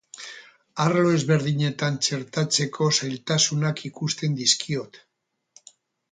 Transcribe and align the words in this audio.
Arlo 0.83 1.09
ezberdinetan 1.17 1.99
txertatzeko 2.07 2.87
zailtasunak 3.01 3.83
ikusten 3.91 4.39
dizkiot. 4.41 4.99